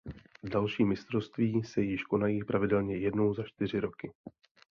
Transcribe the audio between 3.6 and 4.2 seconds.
roky.